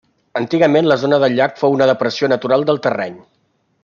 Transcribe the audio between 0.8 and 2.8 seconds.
la zona del llac fou una depressió natural